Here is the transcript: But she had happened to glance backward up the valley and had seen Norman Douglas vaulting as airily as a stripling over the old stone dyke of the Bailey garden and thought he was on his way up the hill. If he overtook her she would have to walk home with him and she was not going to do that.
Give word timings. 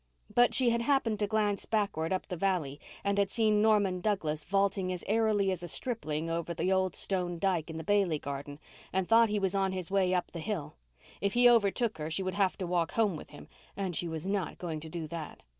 But 0.33 0.55
she 0.55 0.71
had 0.71 0.81
happened 0.81 1.19
to 1.19 1.27
glance 1.27 1.67
backward 1.67 2.11
up 2.11 2.25
the 2.25 2.35
valley 2.35 2.79
and 3.03 3.19
had 3.19 3.29
seen 3.29 3.61
Norman 3.61 4.01
Douglas 4.01 4.43
vaulting 4.43 4.91
as 4.91 5.03
airily 5.05 5.51
as 5.51 5.61
a 5.61 5.67
stripling 5.67 6.27
over 6.27 6.55
the 6.55 6.73
old 6.73 6.95
stone 6.95 7.37
dyke 7.37 7.69
of 7.69 7.77
the 7.77 7.83
Bailey 7.83 8.17
garden 8.17 8.57
and 8.91 9.07
thought 9.07 9.29
he 9.29 9.37
was 9.37 9.53
on 9.53 9.73
his 9.73 9.91
way 9.91 10.15
up 10.15 10.31
the 10.31 10.39
hill. 10.39 10.73
If 11.21 11.33
he 11.33 11.47
overtook 11.47 11.99
her 11.99 12.09
she 12.09 12.23
would 12.23 12.33
have 12.33 12.57
to 12.57 12.65
walk 12.65 12.93
home 12.93 13.15
with 13.15 13.29
him 13.29 13.47
and 13.77 13.95
she 13.95 14.07
was 14.07 14.25
not 14.25 14.57
going 14.57 14.79
to 14.79 14.89
do 14.89 15.05
that. 15.05 15.43